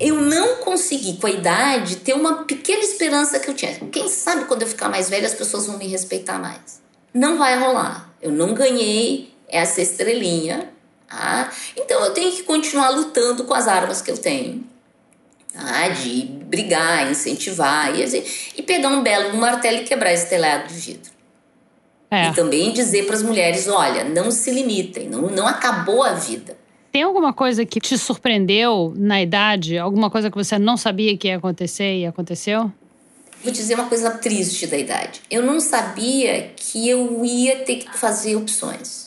[0.00, 3.74] eu não consegui, com a idade, ter uma pequena esperança que eu tinha.
[3.92, 6.82] Quem sabe quando eu ficar mais velha as pessoas vão me respeitar mais.
[7.12, 8.12] Não vai rolar.
[8.20, 10.68] Eu não ganhei essa estrelinha.
[11.08, 11.50] Tá?
[11.76, 14.64] Então eu tenho que continuar lutando com as armas que eu tenho.
[15.52, 15.88] Tá?
[15.88, 18.24] De brigar, incentivar e,
[18.56, 21.12] e pegar um belo martelo e quebrar esse telhado de vidro.
[22.10, 22.28] É.
[22.28, 26.56] E também dizer para as mulheres: olha, não se limitem, não, não acabou a vida.
[26.94, 29.76] Tem alguma coisa que te surpreendeu na idade?
[29.76, 32.70] Alguma coisa que você não sabia que ia acontecer e aconteceu?
[33.42, 35.20] Vou dizer uma coisa triste da idade.
[35.28, 39.06] Eu não sabia que eu ia ter que fazer opções.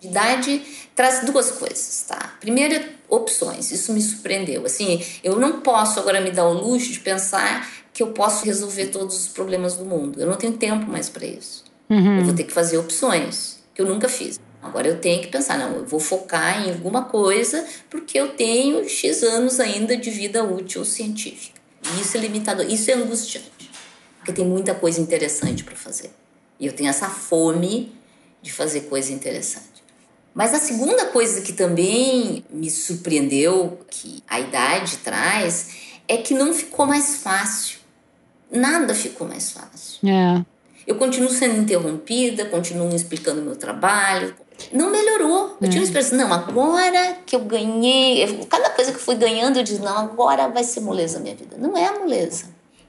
[0.00, 0.62] Idade
[0.96, 2.34] traz duas coisas, tá?
[2.40, 3.70] Primeiro, opções.
[3.72, 4.64] Isso me surpreendeu.
[4.64, 8.86] Assim, eu não posso agora me dar o luxo de pensar que eu posso resolver
[8.86, 10.18] todos os problemas do mundo.
[10.18, 11.62] Eu não tenho tempo mais para isso.
[11.90, 12.20] Uhum.
[12.20, 14.40] Eu vou ter que fazer opções que eu nunca fiz.
[14.62, 18.88] Agora eu tenho que pensar, não, eu vou focar em alguma coisa porque eu tenho
[18.88, 21.60] X anos ainda de vida útil científica.
[22.00, 23.70] Isso é limitador, isso é angustiante,
[24.18, 26.10] porque tem muita coisa interessante para fazer.
[26.58, 27.92] E eu tenho essa fome
[28.42, 29.78] de fazer coisa interessante.
[30.34, 35.70] Mas a segunda coisa que também me surpreendeu, que a idade traz,
[36.06, 37.78] é que não ficou mais fácil.
[38.50, 39.98] Nada ficou mais fácil.
[40.08, 40.44] É.
[40.86, 44.34] Eu continuo sendo interrompida, continuo explicando meu trabalho,
[44.72, 45.56] não melhorou.
[45.60, 49.58] Eu tinha uma esperança, não, agora que eu ganhei, cada coisa que eu fui ganhando,
[49.58, 51.56] eu disse, não, agora vai ser moleza a minha vida.
[51.58, 52.46] Não é moleza.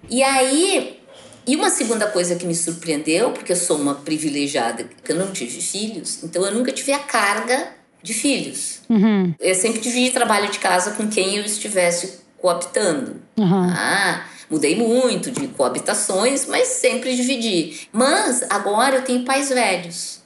[0.09, 0.99] E aí,
[1.45, 5.31] e uma segunda coisa que me surpreendeu, porque eu sou uma privilegiada, que eu não
[5.31, 7.69] tive filhos, então eu nunca tive a carga
[8.01, 8.81] de filhos.
[8.89, 9.33] Uhum.
[9.39, 13.17] Eu sempre dividi trabalho de casa com quem eu estivesse cooptando.
[13.37, 13.69] Uhum.
[13.69, 17.87] Ah, mudei muito de coabitações, mas sempre dividi.
[17.91, 20.18] Mas agora eu tenho pais velhos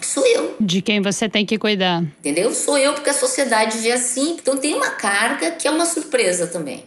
[0.00, 0.56] sou eu.
[0.60, 2.02] De quem você tem que cuidar.
[2.02, 2.52] Entendeu?
[2.52, 4.36] Sou eu porque a sociedade vê assim.
[4.40, 6.84] Então tem uma carga que é uma surpresa também.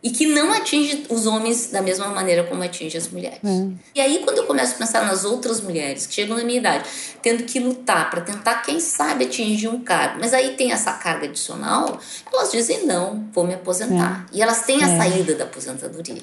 [0.00, 3.40] E que não atinge os homens da mesma maneira como atinge as mulheres.
[3.42, 3.68] É.
[3.96, 6.88] E aí, quando eu começo a pensar nas outras mulheres que chegam na minha idade,
[7.20, 11.26] tendo que lutar para tentar, quem sabe, atingir um cargo, mas aí tem essa carga
[11.26, 12.00] adicional,
[12.32, 14.28] elas dizem: não, vou me aposentar.
[14.32, 14.36] É.
[14.36, 14.96] E elas têm a é.
[14.98, 16.22] saída da aposentadoria.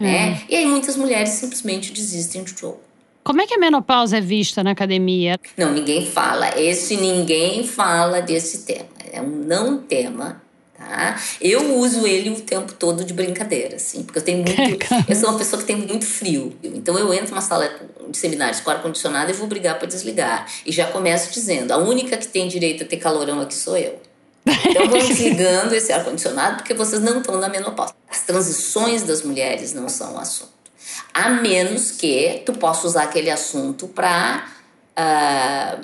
[0.00, 0.42] Né?
[0.48, 0.52] É.
[0.52, 2.80] E aí, muitas mulheres simplesmente desistem do jogo.
[3.26, 5.36] Como é que a menopausa é vista na academia?
[5.56, 6.48] Não, ninguém fala.
[6.56, 8.86] Esse ninguém fala desse tema.
[9.12, 10.40] É um não tema.
[10.78, 11.20] Tá?
[11.40, 14.86] Eu uso ele o tempo todo de brincadeira, assim, porque eu tenho muito.
[15.10, 16.56] eu sou uma pessoa que tem muito frio.
[16.62, 17.68] Então eu entro numa sala
[18.08, 20.46] de seminários com ar-condicionado e vou brigar para desligar.
[20.64, 24.00] E já começo dizendo: a única que tem direito a ter calorão aqui sou eu.
[24.46, 27.92] Então vamos desligando esse ar-condicionado porque vocês não estão na menopausa.
[28.08, 30.55] As transições das mulheres não são assunto
[31.12, 34.50] a menos que tu possa usar aquele assunto para uh,
[34.96, 35.78] ah,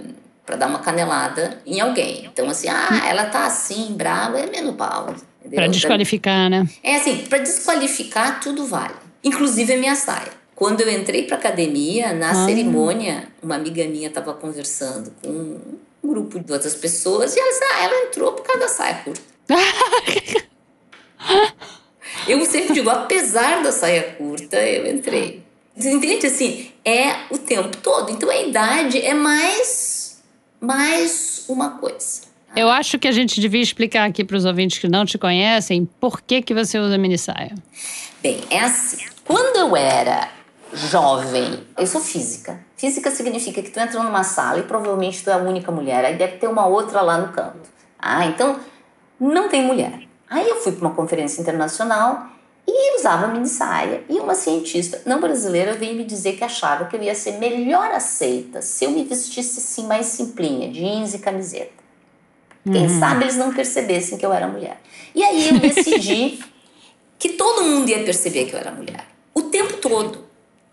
[0.45, 2.27] para dar uma canelada em alguém.
[2.27, 5.25] Então assim, ah, ela tá assim, brava, é menopausa.
[5.55, 6.69] Para desqualificar, né?
[6.83, 10.43] É assim, para desqualificar tudo vale, inclusive a minha saia.
[10.55, 12.47] Quando eu entrei para academia, na ah.
[12.47, 15.61] cerimônia, uma amiga minha estava conversando com
[16.05, 18.95] um grupo de outras pessoas e ela disse, ah, ela entrou por causa da saia
[18.97, 19.23] curta.
[22.27, 25.43] Eu sempre digo, apesar da saia curta, eu entrei.
[25.77, 26.27] Você entende?
[26.27, 28.11] Assim, é o tempo todo.
[28.11, 30.23] Então a idade é mais,
[30.61, 32.23] mais uma coisa.
[32.55, 35.89] Eu acho que a gente devia explicar aqui para os ouvintes que não te conhecem
[35.99, 37.55] por que, que você usa mini saia.
[38.23, 38.99] Bem, é assim.
[39.25, 40.29] Quando eu era
[40.73, 42.61] jovem, eu sou física.
[42.77, 46.05] Física significa que tu entra numa sala e provavelmente tu é a única mulher.
[46.05, 47.71] Aí deve ter uma outra lá no canto.
[47.99, 48.61] Ah, então
[49.19, 50.12] não tem mulher.
[50.33, 52.27] Aí eu fui para uma conferência internacional
[52.67, 54.03] e usava mini saia.
[54.09, 57.93] E uma cientista não brasileira veio me dizer que achava que eu ia ser melhor
[57.93, 61.83] aceita se eu me vestisse assim mais simplinha, jeans e camiseta.
[62.65, 62.99] Quem uhum.
[62.99, 64.81] sabe eles não percebessem que eu era mulher.
[65.15, 66.43] E aí eu decidi
[67.19, 69.07] que todo mundo ia perceber que eu era mulher.
[69.35, 70.25] O tempo todo.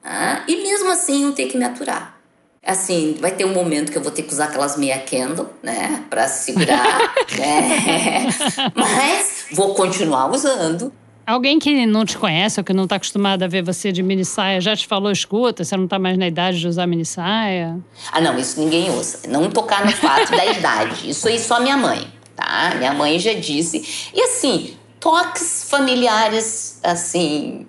[0.01, 2.18] Ah, e mesmo assim eu ter que me aturar.
[2.65, 6.03] Assim, vai ter um momento que eu vou ter que usar aquelas meia candle, né,
[6.09, 6.99] para segurar,
[7.37, 8.27] né?
[8.75, 10.91] Mas vou continuar usando.
[11.25, 14.25] Alguém que não te conhece ou que não está acostumado a ver você de mini
[14.25, 17.79] saia já te falou, escuta, você não está mais na idade de usar mini saia?
[18.11, 19.19] Ah, não, isso ninguém usa.
[19.27, 21.07] Não tocar no fato da idade.
[21.07, 22.73] Isso aí só minha mãe, tá?
[22.77, 24.09] Minha mãe já disse.
[24.11, 27.67] E assim, toques familiares, assim,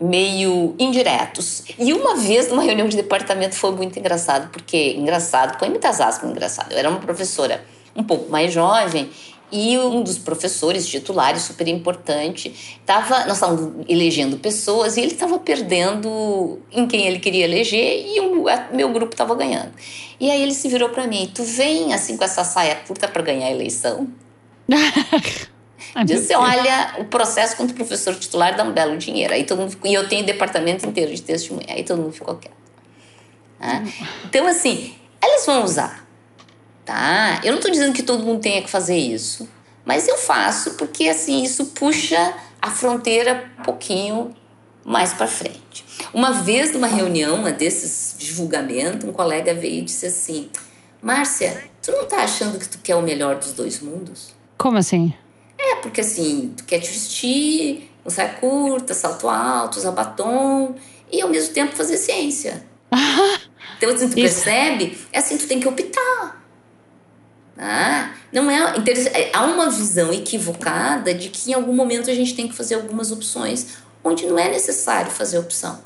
[0.00, 1.64] meio indiretos.
[1.78, 6.28] E uma vez, numa reunião de departamento, foi muito engraçado, porque engraçado, põe muitas aspas
[6.28, 6.72] engraçado.
[6.72, 7.64] Eu era uma professora
[7.96, 9.08] um pouco mais jovem
[9.52, 13.24] e um dos professores titulares, super importante, estava.
[13.24, 18.44] Nós estávamos elegendo pessoas e ele estava perdendo em quem ele queria eleger e o
[18.72, 19.72] meu grupo estava ganhando.
[20.18, 23.22] E aí ele se virou para mim: Tu vem assim com essa saia curta para
[23.22, 24.08] ganhar a eleição?
[25.94, 29.32] Ai, Disse, olha, o processo contra o professor titular dá um belo dinheiro.
[29.32, 31.66] Aí todo mundo, e eu tenho departamento inteiro de testemunha.
[31.70, 32.54] Aí todo mundo ficou quieto.
[33.60, 33.92] Né?
[34.24, 36.06] Então, assim, eles vão usar.
[36.84, 37.40] Tá?
[37.42, 39.48] Eu não estou dizendo que todo mundo tenha que fazer isso.
[39.84, 44.34] Mas eu faço porque, assim, isso puxa a fronteira um pouquinho
[44.84, 45.84] mais para frente.
[46.12, 50.50] Uma vez, numa reunião, uma desses divulgamentos, um colega veio e disse assim:
[51.02, 54.34] Márcia, tu não tá achando que tu quer o melhor dos dois mundos?
[54.58, 55.12] Como assim?
[55.64, 60.74] É, porque assim, tu quer te vestir, saia curta, salto alto, usar batom
[61.10, 62.64] e ao mesmo tempo fazer ciência.
[63.78, 64.44] então, assim, tu Isso.
[64.44, 66.44] percebe, é assim, tu tem que optar.
[67.56, 72.34] Ah, não é, é há uma visão equivocada de que em algum momento a gente
[72.34, 75.80] tem que fazer algumas opções onde não é necessário fazer opção.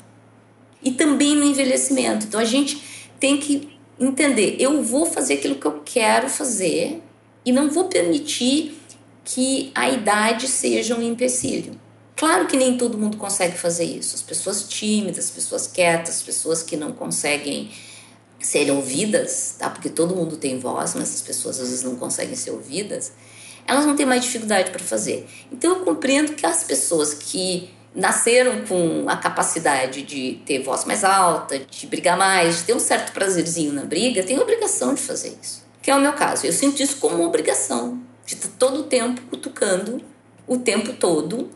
[0.81, 2.25] E também no envelhecimento.
[2.25, 2.83] Então a gente
[3.19, 7.03] tem que entender, eu vou fazer aquilo que eu quero fazer
[7.45, 8.78] e não vou permitir
[9.31, 11.79] que a idade seja um empecilho.
[12.15, 14.15] Claro que nem todo mundo consegue fazer isso.
[14.15, 17.69] As pessoas tímidas, as pessoas quietas, as pessoas que não conseguem
[18.41, 19.69] ser ouvidas, tá?
[19.69, 23.11] Porque todo mundo tem voz, mas as pessoas às vezes não conseguem ser ouvidas.
[23.67, 25.27] Elas vão ter mais dificuldade para fazer.
[25.51, 31.03] Então eu compreendo que as pessoas que nasceram com a capacidade de ter voz mais
[31.03, 35.37] alta, de brigar mais, de ter um certo prazerzinho na briga, têm obrigação de fazer
[35.39, 35.63] isso.
[35.83, 36.47] Que é o meu caso.
[36.47, 40.03] Eu sinto isso como obrigação de estar tá todo o tempo cutucando
[40.47, 41.49] o tempo todo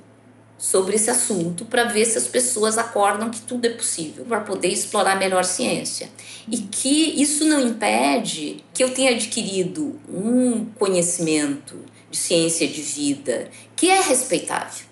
[0.58, 4.70] sobre esse assunto para ver se as pessoas acordam que tudo é possível para poder
[4.70, 6.10] explorar melhor a ciência.
[6.48, 11.78] E que isso não impede que eu tenha adquirido um conhecimento
[12.10, 14.86] de ciência de vida que é respeitável.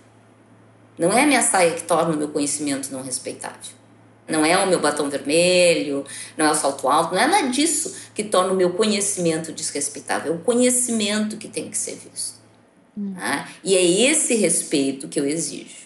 [0.99, 3.80] Não é minha saia que torna o meu conhecimento não respeitável.
[4.27, 6.05] Não é o meu batom vermelho,
[6.38, 10.34] não é o salto alto, não é nada disso que torna o meu conhecimento desrespeitável.
[10.34, 12.39] É o conhecimento que tem que ser visto.
[12.97, 13.13] Hum.
[13.13, 13.49] Tá?
[13.63, 15.81] E é esse respeito que eu exijo.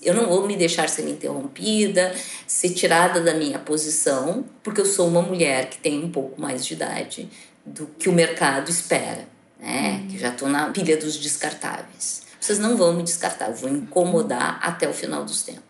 [0.00, 2.14] Eu não vou me deixar ser interrompida,
[2.46, 6.64] ser tirada da minha posição, porque eu sou uma mulher que tem um pouco mais
[6.64, 7.28] de idade
[7.66, 10.02] do que o mercado espera, né?
[10.02, 10.08] Hum.
[10.08, 12.22] Que já estou na pilha dos descartáveis.
[12.40, 15.67] Vocês não vão me descartar, eu vou incomodar até o final dos tempos.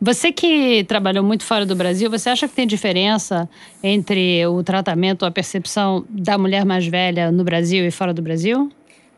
[0.00, 3.48] Você que trabalhou muito fora do Brasil, você acha que tem diferença
[3.82, 8.70] entre o tratamento, a percepção da mulher mais velha no Brasil e fora do Brasil?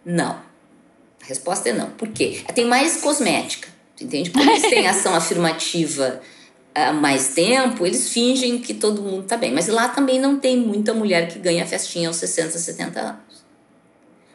[0.05, 0.31] Não.
[1.23, 1.91] A resposta é não.
[1.91, 2.41] Por quê?
[2.55, 3.69] Tem mais cosmética,
[4.01, 4.31] entende?
[4.31, 6.21] Porque eles têm ação afirmativa
[6.75, 9.53] há mais tempo, eles fingem que todo mundo está bem.
[9.53, 13.30] Mas lá também não tem muita mulher que ganha festinha aos 60, 70 anos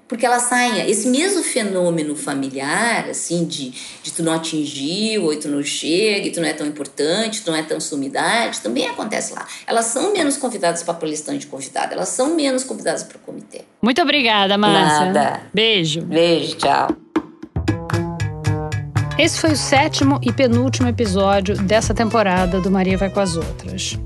[0.08, 0.90] porque ela saia.
[0.90, 3.72] Esse mesmo fenômeno familiar, assim, de,
[4.04, 7.52] de tu não atingir, ou tu não chega, e tu não é tão importante, tu
[7.52, 9.48] não é tão sumidade, também acontece lá.
[9.66, 13.20] Elas são menos convidadas para a listão de convidada, elas são menos convidadas para o
[13.20, 13.62] comitê.
[13.82, 15.06] Muito obrigada, Márcia.
[15.06, 15.42] Nada.
[15.54, 16.02] Beijo.
[16.02, 16.88] Beijo, tchau.
[19.18, 23.98] Esse foi o sétimo e penúltimo episódio dessa temporada do Maria Vai com as Outras.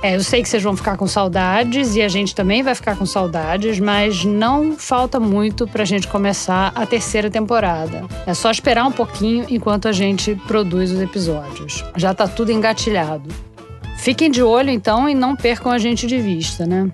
[0.00, 2.96] É, eu sei que vocês vão ficar com saudades e a gente também vai ficar
[2.96, 8.04] com saudades, mas não falta muito pra gente começar a terceira temporada.
[8.24, 11.84] É só esperar um pouquinho enquanto a gente produz os episódios.
[11.96, 13.28] Já tá tudo engatilhado.
[13.96, 16.88] Fiquem de olho então e não percam a gente de vista, né?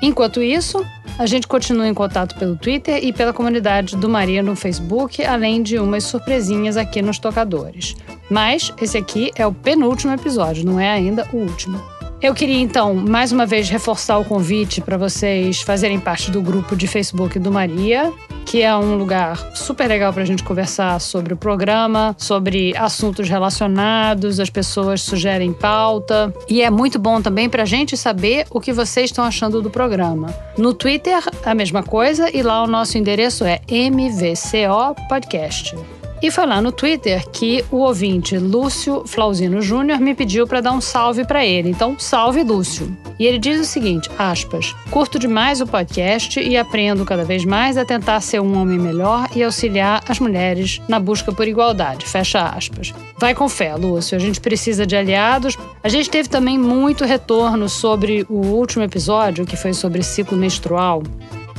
[0.00, 0.84] Enquanto isso,
[1.18, 5.60] a gente continua em contato pelo Twitter e pela comunidade do Maria no Facebook, além
[5.60, 7.96] de umas surpresinhas aqui nos tocadores.
[8.30, 11.93] Mas esse aqui é o penúltimo episódio, não é ainda o último.
[12.20, 16.74] Eu queria então, mais uma vez, reforçar o convite para vocês fazerem parte do grupo
[16.74, 18.12] de Facebook do Maria,
[18.46, 23.28] que é um lugar super legal para a gente conversar sobre o programa, sobre assuntos
[23.28, 26.32] relacionados, as pessoas sugerem pauta.
[26.48, 29.70] E é muito bom também para a gente saber o que vocês estão achando do
[29.70, 30.34] programa.
[30.56, 35.74] No Twitter, a mesma coisa, e lá o nosso endereço é MVCO Podcast.
[36.22, 40.72] E foi lá no Twitter que o ouvinte Lúcio Flauzino Júnior me pediu para dar
[40.72, 41.68] um salve para ele.
[41.68, 42.96] Então, salve Lúcio.
[43.18, 47.76] E ele diz o seguinte, aspas, curto demais o podcast e aprendo cada vez mais
[47.76, 52.42] a tentar ser um homem melhor e auxiliar as mulheres na busca por igualdade, fecha
[52.42, 52.92] aspas.
[53.18, 55.56] Vai com fé, Lúcio, a gente precisa de aliados.
[55.82, 61.02] A gente teve também muito retorno sobre o último episódio, que foi sobre ciclo menstrual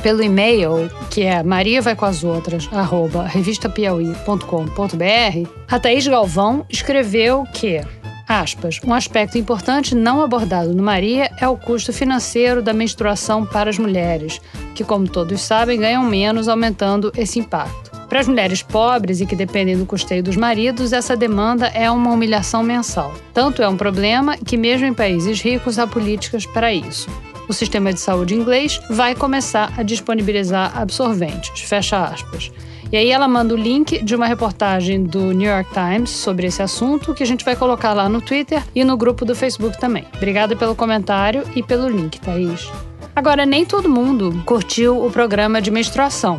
[0.06, 7.44] pelo e-mail, que é Maria vai com as outras, arroba revistapiauí.com.br, a Thaís Galvão escreveu
[7.52, 7.82] que
[8.28, 13.68] Aspas, um aspecto importante não abordado no Maria é o custo financeiro da menstruação para
[13.68, 14.40] as mulheres,
[14.76, 17.90] que, como todos sabem, ganham menos, aumentando esse impacto.
[18.08, 22.12] Para as mulheres pobres e que dependem do custeio dos maridos, essa demanda é uma
[22.12, 23.12] humilhação mensal.
[23.34, 27.10] Tanto é um problema que, mesmo em países ricos, há políticas para isso
[27.48, 31.62] o sistema de saúde inglês vai começar a disponibilizar absorventes.
[31.62, 32.52] Fecha aspas.
[32.92, 36.62] E aí ela manda o link de uma reportagem do New York Times sobre esse
[36.62, 40.06] assunto que a gente vai colocar lá no Twitter e no grupo do Facebook também.
[40.16, 42.70] Obrigada pelo comentário e pelo link, Thaís.
[43.16, 46.38] Agora, nem todo mundo curtiu o programa de menstruação.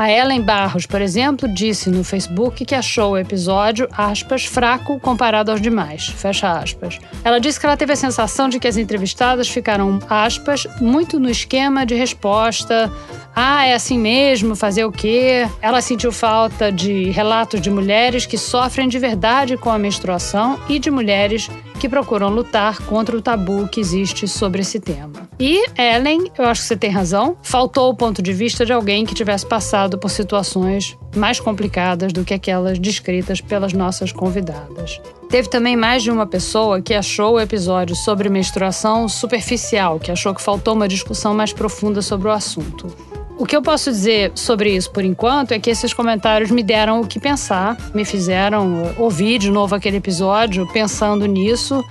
[0.00, 5.50] A Ellen Barros, por exemplo, disse no Facebook que achou o episódio, aspas, fraco comparado
[5.50, 6.98] aos demais, fecha aspas.
[7.22, 11.28] Ela disse que ela teve a sensação de que as entrevistadas ficaram, aspas, muito no
[11.28, 12.90] esquema de resposta
[13.34, 15.48] ah, é assim mesmo, fazer o quê?
[15.60, 20.78] Ela sentiu falta de relatos de mulheres que sofrem de verdade com a menstruação e
[20.78, 21.48] de mulheres
[21.80, 25.28] que procuram lutar contra o tabu que existe sobre esse tema.
[25.38, 29.06] E, Ellen, eu acho que você tem razão, faltou o ponto de vista de alguém
[29.06, 35.00] que tivesse passado por situações mais complicadas do que aquelas descritas pelas nossas convidadas.
[35.28, 40.34] Teve também mais de uma pessoa que achou o episódio sobre menstruação superficial, que achou
[40.34, 42.88] que faltou uma discussão mais profunda sobre o assunto.
[43.38, 47.00] O que eu posso dizer sobre isso por enquanto é que esses comentários me deram
[47.00, 51.82] o que pensar, me fizeram ouvir de novo aquele episódio pensando nisso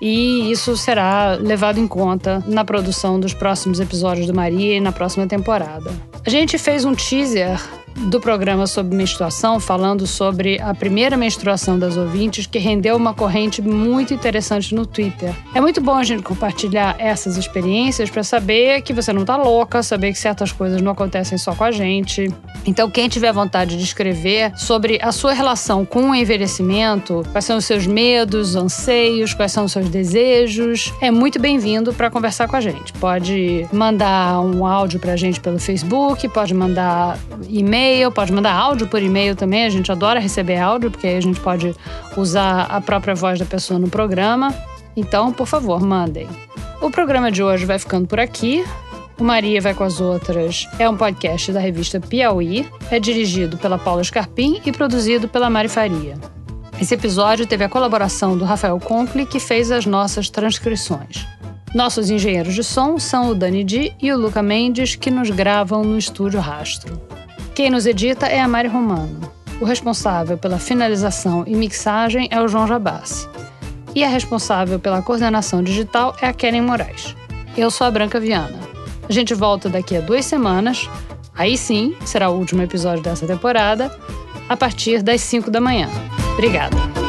[0.00, 4.92] e isso será levado em conta na produção dos próximos episódios do Maria e na
[4.92, 5.92] próxima temporada.
[6.24, 7.60] A gente fez um teaser
[7.96, 13.62] do programa sobre menstruação, falando sobre a primeira menstruação das ouvintes, que rendeu uma corrente
[13.62, 15.34] muito interessante no Twitter.
[15.54, 19.82] É muito bom a gente compartilhar essas experiências para saber que você não está louca,
[19.82, 22.32] saber que certas coisas não acontecem só com a gente.
[22.66, 27.58] Então, quem tiver vontade de escrever sobre a sua relação com o envelhecimento, quais são
[27.58, 32.56] os seus medos, anseios, quais são os seus desejos, é muito bem-vindo para conversar com
[32.56, 32.92] a gente.
[32.94, 37.18] Pode mandar um áudio para a gente pelo Facebook, pode mandar
[37.48, 39.64] e-mail e-mail, pode mandar áudio por e-mail também.
[39.64, 41.74] A gente adora receber áudio, porque aí a gente pode
[42.16, 44.54] usar a própria voz da pessoa no programa.
[44.96, 46.26] Então, por favor, mandem.
[46.80, 48.64] O programa de hoje vai ficando por aqui.
[49.18, 53.78] O Maria Vai com as Outras é um podcast da revista Piauí, é dirigido pela
[53.78, 56.16] Paula Scarpim e produzido pela Mari Faria.
[56.80, 61.24] Esse episódio teve a colaboração do Rafael Conkle, que fez as nossas transcrições.
[61.72, 65.84] Nossos engenheiros de som são o Dani Di e o Luca Mendes, que nos gravam
[65.84, 67.00] no estúdio Rastro.
[67.54, 69.20] Quem nos edita é a Mari Romano.
[69.60, 73.28] O responsável pela finalização e mixagem é o João Jabassi.
[73.94, 77.14] E a responsável pela coordenação digital é a Keren Moraes.
[77.56, 78.58] Eu sou a Branca Viana.
[79.08, 80.90] A gente volta daqui a duas semanas.
[81.32, 83.96] Aí sim, será o último episódio dessa temporada,
[84.48, 85.88] a partir das 5 da manhã.
[86.32, 87.03] Obrigada.